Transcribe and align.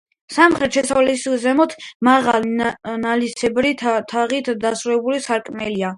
სამხრეთ 0.35 0.77
შესასვლელის 0.77 1.25
ზემოთ 1.43 1.75
მაღალი, 2.07 2.49
ნალისებრი 3.03 3.75
თაღით 3.83 4.51
დასრულებული 4.65 5.25
სარკმელია. 5.29 5.89